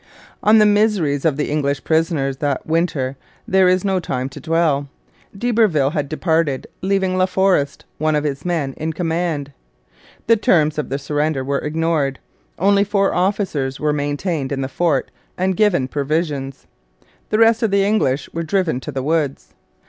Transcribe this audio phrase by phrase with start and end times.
[0.41, 3.17] On the miseries of the English prisoners that winter
[3.47, 4.87] there is no time to dwell.
[5.37, 9.51] D'Iberville had departed, leaving La Forest, one of his men, in command.
[10.25, 12.17] The terms of the surrender were ignored.
[12.57, 16.65] Only four officers were maintained in the fort and given provisions.
[17.29, 19.53] The rest of the English were driven to the woods.